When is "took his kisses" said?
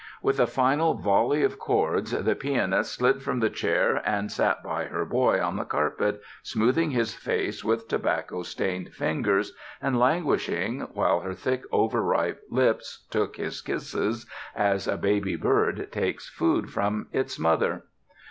13.11-14.25